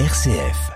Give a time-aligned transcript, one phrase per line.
[0.00, 0.72] RCF.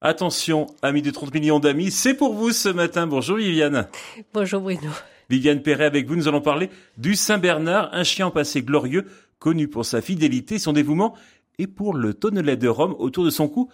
[0.00, 3.08] Attention, amis de 30 millions d'amis, c'est pour vous ce matin.
[3.08, 3.88] Bonjour Viviane.
[4.32, 4.90] Bonjour Bruno.
[5.28, 9.08] Viviane Perret avec vous, nous allons parler du Saint-Bernard, un chien en passé glorieux,
[9.40, 11.16] connu pour sa fidélité, son dévouement
[11.58, 13.68] et pour le tonnelet de Rome autour de son cou.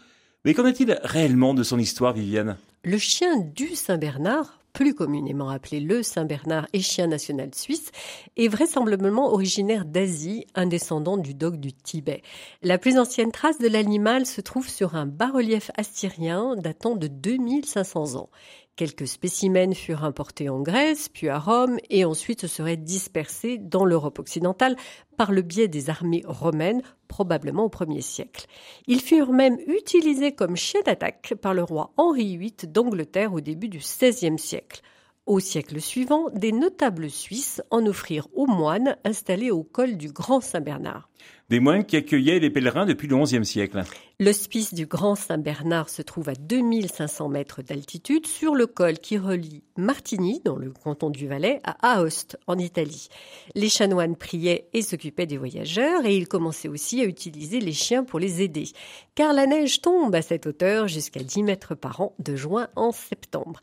[0.47, 2.57] Mais qu'en est-il réellement de son histoire, Viviane?
[2.83, 7.93] Le chien du Saint-Bernard, plus communément appelé le Saint-Bernard et chien national suisse,
[8.37, 12.23] est vraisemblablement originaire d'Asie, un descendant du dog du Tibet.
[12.63, 18.17] La plus ancienne trace de l'animal se trouve sur un bas-relief assyrien datant de 2500
[18.17, 18.29] ans.
[18.75, 24.19] Quelques spécimens furent importés en Grèce, puis à Rome, et ensuite seraient dispersés dans l'Europe
[24.19, 24.77] occidentale
[25.19, 28.47] par le biais des armées romaines, probablement au 1er siècle.
[28.87, 33.69] Ils furent même utilisés comme chien d'attaque par le roi Henri VIII d'Angleterre au début
[33.69, 34.81] du XVIe siècle.
[35.27, 40.41] Au siècle suivant, des notables suisses en offrirent aux moines installés au col du Grand
[40.41, 41.11] Saint-Bernard.
[41.51, 43.83] Des moines qui accueillaient les pèlerins depuis le XIe siècle.
[44.21, 49.63] L'hospice du Grand Saint-Bernard se trouve à 2500 mètres d'altitude sur le col qui relie
[49.77, 53.09] Martigny, dans le canton du Valais, à Aoste, en Italie.
[53.55, 58.05] Les chanoines priaient et s'occupaient des voyageurs et ils commençaient aussi à utiliser les chiens
[58.05, 58.69] pour les aider.
[59.15, 62.93] Car la neige tombe à cette hauteur jusqu'à 10 mètres par an de juin en
[62.93, 63.61] septembre.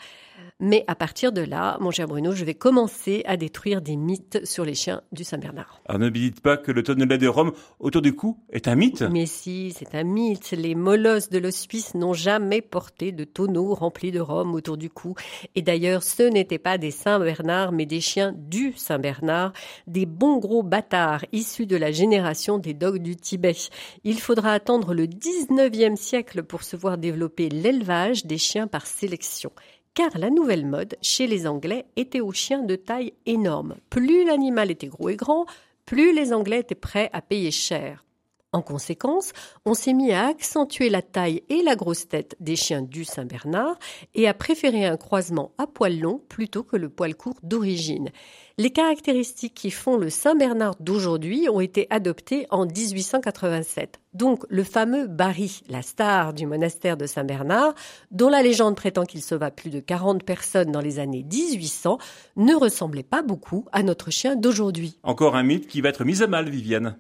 [0.59, 4.45] Mais à partir de là, mon cher Bruno, je vais commencer à détruire des mythes
[4.45, 5.81] sur les chiens du Saint-Bernard.
[5.85, 7.48] Alors ne dites pas que le tonnelet de Rome
[7.79, 10.51] autour du cou est un mythe Mais si, c'est un mythe.
[10.51, 15.15] Les molosses de l'hospice n'ont jamais porté de tonneau rempli de rhum autour du cou.
[15.55, 19.53] Et d'ailleurs, ce n'étaient pas des Saint-Bernard, mais des chiens du Saint-Bernard,
[19.87, 23.55] des bons gros bâtards issus de la génération des dogs du Tibet.
[24.03, 29.51] Il faudra attendre le 19e siècle pour se voir développer l'élevage des chiens par sélection
[29.93, 33.75] car la nouvelle mode chez les Anglais était aux chiens de taille énorme.
[33.89, 35.45] Plus l'animal était gros et grand,
[35.89, 38.05] plus les Anglais étaient prêts à payer cher.
[38.51, 39.31] En conséquence,
[39.63, 43.77] on s'est mis à accentuer la taille et la grosse tête des chiens du Saint-Bernard
[44.15, 48.09] et à préférer un croisement à poil long plutôt que le poil court d'origine.
[48.57, 53.99] Les caractéristiques qui font le Saint-Bernard d'aujourd'hui ont été adoptées en 1887.
[54.15, 57.75] Donc le fameux Barry, la star du monastère de Saint-Bernard,
[58.09, 61.99] dont la légende prétend qu'il sauva plus de 40 personnes dans les années 1800,
[62.37, 64.97] ne ressemblait pas beaucoup à notre chien d'aujourd'hui.
[65.03, 66.97] Encore un mythe qui va être mis à mal, Viviane.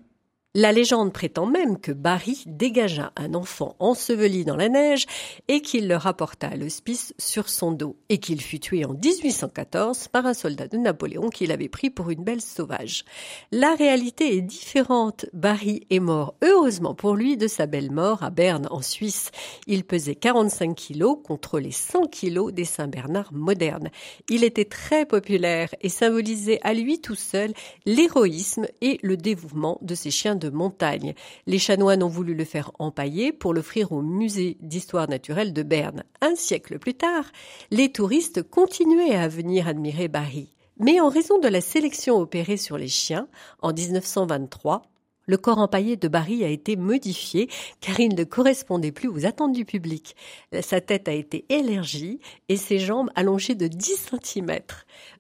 [0.55, 5.05] La légende prétend même que Barry dégagea un enfant enseveli dans la neige
[5.47, 10.07] et qu'il le rapporta à l'hospice sur son dos et qu'il fut tué en 1814
[10.07, 13.05] par un soldat de Napoléon qu'il avait pris pour une belle sauvage.
[13.51, 15.27] La réalité est différente.
[15.33, 19.29] Barry est mort, heureusement pour lui, de sa belle mort à Berne en Suisse.
[19.67, 23.91] Il pesait 45 kilos contre les 100 kilos des Saint-Bernard modernes.
[24.29, 27.53] Il était très populaire et symbolisait à lui tout seul
[27.85, 31.13] l'héroïsme et le dévouement de ses chiens de montagne.
[31.45, 36.03] Les chanoines ont voulu le faire empailler pour l'offrir au musée d'histoire naturelle de Berne.
[36.21, 37.25] Un siècle plus tard,
[37.69, 40.55] les touristes continuaient à venir admirer Barry.
[40.79, 43.27] Mais en raison de la sélection opérée sur les chiens
[43.61, 44.83] en 1923,
[45.29, 47.49] le corps empaillé de Barry a été modifié
[47.81, 50.15] car il ne correspondait plus aux attentes du public.
[50.61, 52.19] Sa tête a été élargie
[52.49, 54.59] et ses jambes allongées de 10 cm.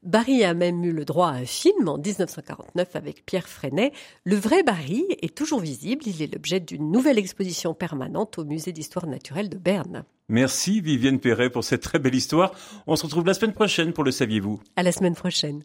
[0.01, 3.91] Barry a même eu le droit à un film en 1949 avec Pierre Freinet.
[4.23, 6.01] Le vrai Barry est toujours visible.
[6.07, 10.05] Il est l'objet d'une nouvelle exposition permanente au musée d'histoire naturelle de Berne.
[10.27, 12.53] Merci Vivienne Perret pour cette très belle histoire.
[12.87, 14.59] On se retrouve la semaine prochaine pour le saviez-vous.
[14.75, 15.61] À la semaine prochaine.